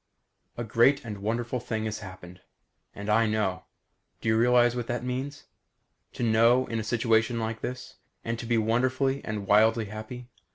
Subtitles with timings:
[0.57, 2.41] A great and wonderful thing has happened.
[2.95, 3.65] And I know.
[4.19, 5.43] Do you realize what that means?
[6.13, 7.97] To know in a situation like this?
[8.25, 10.31] And to be wonderfully and wildly happy?